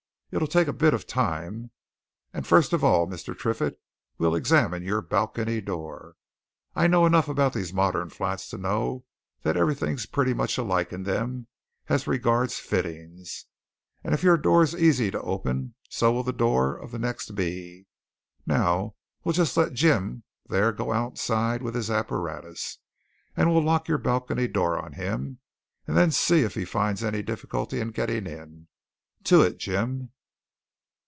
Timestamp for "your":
4.81-5.01, 14.23-14.37, 23.89-23.97